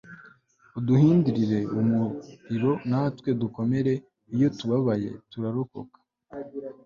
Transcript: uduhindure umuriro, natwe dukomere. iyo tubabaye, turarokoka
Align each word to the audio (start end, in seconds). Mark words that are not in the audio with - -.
uduhindure 0.77 1.59
umuriro, 1.79 2.71
natwe 2.89 3.29
dukomere. 3.41 3.93
iyo 4.35 4.47
tubabaye, 4.57 5.09
turarokoka 5.31 5.97